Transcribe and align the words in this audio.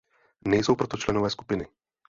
Nejsou 0.47 0.75
proto 0.75 0.97
členové 0.97 1.29
skupiny. 1.29 1.67